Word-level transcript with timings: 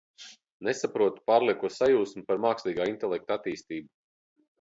Nesaprotu, 0.67 1.21
pārlieko 1.31 1.69
sajūsmu 1.75 2.23
par 2.31 2.41
mākslīgā 2.47 2.87
intelekta 2.93 3.37
attīstību. 3.41 3.91